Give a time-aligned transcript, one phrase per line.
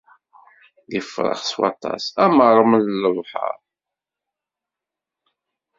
[0.89, 3.57] D ifrax s waṭas, am rrmel n lebḥer.